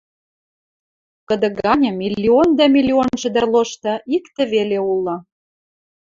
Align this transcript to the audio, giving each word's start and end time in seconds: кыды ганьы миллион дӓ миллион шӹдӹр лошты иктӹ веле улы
кыды 1.27 1.47
ганьы 1.59 1.91
миллион 2.01 2.47
дӓ 2.57 2.65
миллион 2.75 3.09
шӹдӹр 3.21 3.45
лошты 3.53 3.93
иктӹ 4.15 4.43
веле 4.53 4.79
улы 4.93 5.15